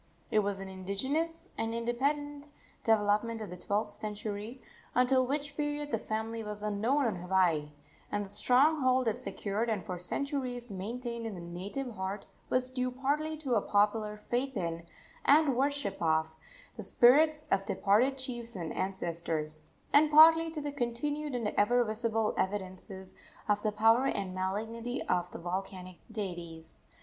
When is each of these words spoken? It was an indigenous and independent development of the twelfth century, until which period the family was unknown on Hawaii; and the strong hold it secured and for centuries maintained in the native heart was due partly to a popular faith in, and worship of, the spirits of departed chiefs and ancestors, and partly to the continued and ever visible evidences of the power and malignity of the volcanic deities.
It 0.31 0.39
was 0.39 0.59
an 0.59 0.67
indigenous 0.67 1.51
and 1.59 1.75
independent 1.75 2.47
development 2.83 3.39
of 3.39 3.51
the 3.51 3.55
twelfth 3.57 3.91
century, 3.91 4.59
until 4.95 5.27
which 5.27 5.55
period 5.55 5.91
the 5.91 5.99
family 5.99 6.41
was 6.41 6.63
unknown 6.63 7.05
on 7.05 7.15
Hawaii; 7.17 7.69
and 8.11 8.25
the 8.25 8.29
strong 8.29 8.81
hold 8.81 9.07
it 9.07 9.19
secured 9.19 9.69
and 9.69 9.85
for 9.85 9.99
centuries 9.99 10.71
maintained 10.71 11.27
in 11.27 11.35
the 11.35 11.39
native 11.39 11.91
heart 11.93 12.25
was 12.49 12.71
due 12.71 12.89
partly 12.89 13.37
to 13.37 13.53
a 13.53 13.61
popular 13.61 14.17
faith 14.17 14.57
in, 14.57 14.87
and 15.23 15.55
worship 15.55 16.01
of, 16.01 16.31
the 16.77 16.81
spirits 16.83 17.45
of 17.51 17.65
departed 17.65 18.17
chiefs 18.17 18.55
and 18.55 18.73
ancestors, 18.73 19.59
and 19.93 20.09
partly 20.09 20.49
to 20.49 20.61
the 20.61 20.71
continued 20.71 21.35
and 21.35 21.49
ever 21.49 21.83
visible 21.83 22.33
evidences 22.37 23.13
of 23.47 23.61
the 23.61 23.71
power 23.71 24.07
and 24.07 24.33
malignity 24.33 25.03
of 25.03 25.29
the 25.29 25.37
volcanic 25.37 25.97
deities. 26.11 26.79